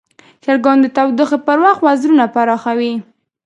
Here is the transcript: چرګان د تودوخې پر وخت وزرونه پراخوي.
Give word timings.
چرګان 0.43 0.77
د 0.81 0.85
تودوخې 0.95 1.37
پر 1.47 1.57
وخت 1.63 1.81
وزرونه 1.87 2.25
پراخوي. 2.33 2.93